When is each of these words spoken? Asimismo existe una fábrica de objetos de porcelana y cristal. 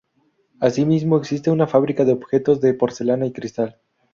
Asimismo 0.59 1.15
existe 1.19 1.51
una 1.51 1.67
fábrica 1.67 2.03
de 2.03 2.13
objetos 2.13 2.59
de 2.59 2.73
porcelana 2.73 3.27
y 3.27 3.31
cristal. 3.33 3.79